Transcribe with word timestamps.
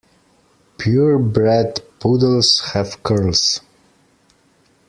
Pure 0.79 1.19
bred 1.19 1.79
poodles 1.99 2.59
have 2.73 3.03
curls. 3.03 3.61